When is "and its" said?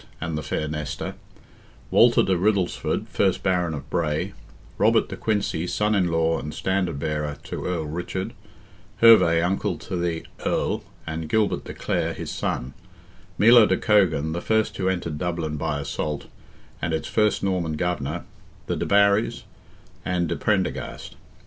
16.81-17.07